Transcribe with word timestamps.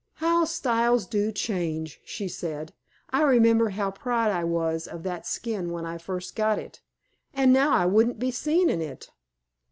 "How 0.15 0.45
styles 0.45 1.05
do 1.05 1.31
change," 1.31 2.01
she 2.03 2.27
said. 2.27 2.73
"I 3.11 3.21
remember 3.21 3.69
how 3.69 3.91
proud 3.91 4.31
I 4.31 4.43
was 4.43 4.87
of 4.87 5.03
that 5.03 5.27
skin 5.27 5.69
when 5.69 5.85
I 5.85 5.99
first 5.99 6.35
got 6.35 6.57
it, 6.57 6.81
and 7.35 7.53
now 7.53 7.71
I 7.71 7.85
wouldn't 7.85 8.17
be 8.17 8.31
seen 8.31 8.71
in 8.71 8.81
it." 8.81 9.11